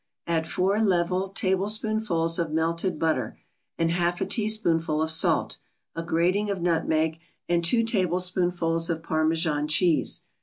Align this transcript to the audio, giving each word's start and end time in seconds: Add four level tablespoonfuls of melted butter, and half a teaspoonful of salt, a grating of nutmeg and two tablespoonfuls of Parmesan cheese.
Add 0.25 0.47
four 0.47 0.81
level 0.81 1.29
tablespoonfuls 1.29 2.39
of 2.39 2.49
melted 2.51 2.97
butter, 2.97 3.37
and 3.77 3.91
half 3.91 4.19
a 4.19 4.25
teaspoonful 4.25 4.99
of 4.99 5.11
salt, 5.11 5.59
a 5.95 6.01
grating 6.01 6.49
of 6.49 6.59
nutmeg 6.59 7.19
and 7.47 7.63
two 7.63 7.83
tablespoonfuls 7.83 8.89
of 8.89 9.03
Parmesan 9.03 9.67
cheese. 9.67 10.23